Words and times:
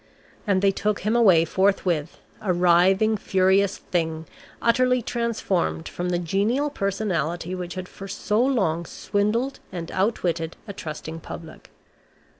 And 0.47 0.63
they 0.63 0.71
took 0.71 1.01
him 1.01 1.15
away 1.15 1.45
forthwith, 1.45 2.17
a 2.41 2.51
writhing, 2.51 3.17
furious 3.17 3.77
Thing, 3.77 4.25
utterly 4.59 5.03
transformed 5.03 5.87
from 5.87 6.09
the 6.09 6.17
genial 6.17 6.71
personality 6.71 7.53
which 7.53 7.75
had 7.75 7.87
for 7.87 8.07
so 8.07 8.41
long 8.43 8.87
swindled 8.87 9.59
and 9.71 9.91
outwitted 9.91 10.55
a 10.67 10.73
trusting 10.73 11.19
public. 11.19 11.69